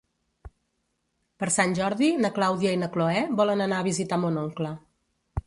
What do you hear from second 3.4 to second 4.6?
volen anar a visitar mon